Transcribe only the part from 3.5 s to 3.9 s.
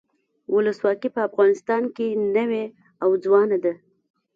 ده.